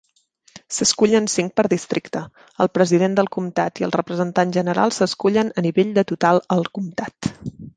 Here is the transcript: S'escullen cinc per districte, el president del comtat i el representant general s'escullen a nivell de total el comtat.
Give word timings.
S'escullen 0.75 1.27
cinc 1.33 1.53
per 1.59 1.65
districte, 1.73 2.23
el 2.65 2.71
president 2.79 3.17
del 3.19 3.29
comtat 3.37 3.83
i 3.83 3.87
el 3.89 3.93
representant 3.99 4.55
general 4.59 4.95
s'escullen 4.97 5.53
a 5.61 5.65
nivell 5.67 5.93
de 5.99 6.09
total 6.15 6.43
el 6.57 6.67
comtat. 6.79 7.33